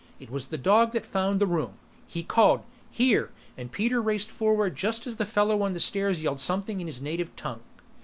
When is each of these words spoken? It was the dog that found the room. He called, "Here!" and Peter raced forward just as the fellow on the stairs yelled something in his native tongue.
It 0.19 0.31
was 0.31 0.47
the 0.47 0.57
dog 0.57 0.93
that 0.93 1.05
found 1.05 1.39
the 1.39 1.45
room. 1.45 1.73
He 2.07 2.23
called, 2.23 2.63
"Here!" 2.89 3.29
and 3.55 3.71
Peter 3.71 4.01
raced 4.01 4.31
forward 4.31 4.75
just 4.75 5.05
as 5.05 5.17
the 5.17 5.27
fellow 5.27 5.61
on 5.61 5.73
the 5.73 5.79
stairs 5.79 6.23
yelled 6.23 6.39
something 6.39 6.81
in 6.81 6.87
his 6.87 7.03
native 7.03 7.35
tongue. 7.35 7.61